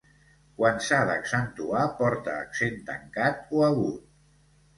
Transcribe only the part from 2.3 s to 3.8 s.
accent tancat o